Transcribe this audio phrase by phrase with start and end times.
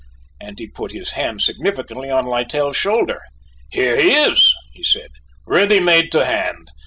[0.39, 3.21] and he put his hand significantly on Littell's shoulder.
[3.69, 5.11] "Here he is," he said,
[5.45, 6.71] "ready made to hand.